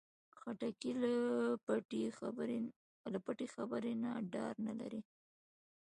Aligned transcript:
خټکی 0.39 0.91
له 1.01 1.13
پټې 3.25 3.45
خبرې 3.55 3.93
نه 4.03 4.11
ډار 4.33 4.55
نه 4.67 4.73
لري. 4.79 5.01